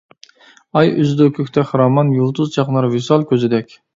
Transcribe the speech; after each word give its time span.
ئاي 0.79 0.89
ئۈزىدۇ 1.01 1.27
كۆكتە 1.41 1.65
خىرامان، 1.73 2.11
يۇلتۇز 2.21 2.51
چاقنار 2.57 2.91
ۋىسال 2.97 3.29
كۆزىدەك. 3.33 3.79